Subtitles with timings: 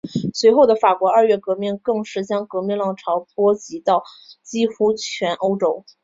[0.33, 4.03] 随后的法国二月革命更是将革命浪潮波及到
[4.41, 5.85] 几乎全欧洲。